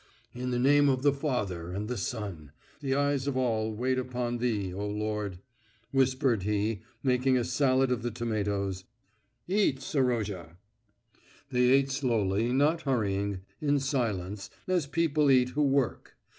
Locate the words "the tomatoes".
8.01-8.85